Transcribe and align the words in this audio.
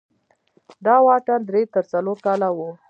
دا 0.85 0.95
واټن 1.05 1.39
درې 1.49 1.61
تر 1.73 1.83
څلور 1.91 2.17
کاله 2.25 2.49
و. 2.57 2.59